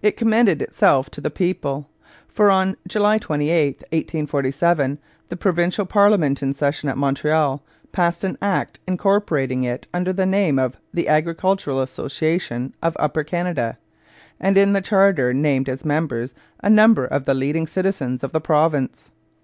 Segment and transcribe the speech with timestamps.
[0.00, 1.88] It commended itself to the people,
[2.28, 7.60] for on July 28, 1847, the provincial parliament in session at Montreal
[7.90, 13.76] passed an act incorporating it under the name of the Agricultural Association of Upper Canada,
[14.38, 18.40] and in the charter named as members a number of the leading citizens of the
[18.40, 19.10] province.